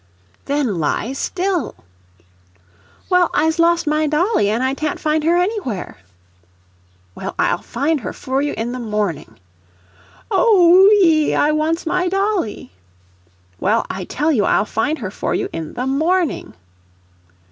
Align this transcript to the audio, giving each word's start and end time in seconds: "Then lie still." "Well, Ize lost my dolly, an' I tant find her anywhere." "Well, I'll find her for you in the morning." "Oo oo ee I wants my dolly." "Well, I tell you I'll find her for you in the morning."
"Then 0.45 0.79
lie 0.79 1.13
still." 1.13 1.75
"Well, 3.07 3.29
Ize 3.35 3.59
lost 3.59 3.85
my 3.85 4.07
dolly, 4.07 4.49
an' 4.49 4.63
I 4.63 4.73
tant 4.73 4.99
find 4.99 5.23
her 5.23 5.37
anywhere." 5.37 5.97
"Well, 7.13 7.35
I'll 7.37 7.59
find 7.61 8.01
her 8.01 8.11
for 8.11 8.41
you 8.41 8.55
in 8.57 8.71
the 8.71 8.79
morning." 8.79 9.37
"Oo 10.33 10.87
oo 10.87 10.91
ee 11.03 11.35
I 11.35 11.51
wants 11.51 11.85
my 11.85 12.07
dolly." 12.07 12.71
"Well, 13.59 13.85
I 13.91 14.05
tell 14.05 14.31
you 14.31 14.43
I'll 14.43 14.65
find 14.65 14.97
her 14.97 15.11
for 15.11 15.35
you 15.35 15.49
in 15.53 15.75
the 15.75 15.85
morning." 15.85 16.55